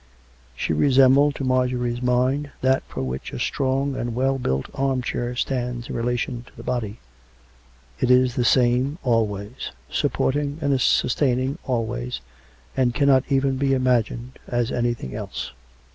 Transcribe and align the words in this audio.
She 0.55 0.73
resembled, 0.73 1.35
to 1.35 1.43
Marjorie's 1.43 2.01
mind, 2.01 2.49
that 2.61 2.81
for 2.87 3.03
which 3.03 3.31
a 3.31 3.37
strong 3.39 3.95
and 3.95 4.15
well 4.15 4.39
built 4.39 4.65
arm 4.73 5.03
chair 5.03 5.35
stands 5.35 5.89
in 5.89 5.95
relation 5.95 6.41
to 6.47 6.57
the 6.57 6.63
body: 6.63 6.99
it 7.99 8.09
is 8.09 8.33
the 8.33 8.43
same 8.43 8.97
always, 9.03 9.69
supporting 9.91 10.57
and 10.59 10.81
sustaining 10.81 11.59
always, 11.65 12.19
and 12.75 12.95
cannot 12.95 13.25
even 13.29 13.57
be 13.57 13.73
imagined 13.75 14.39
as 14.47 14.71
anything 14.71 15.13
else. 15.13 15.51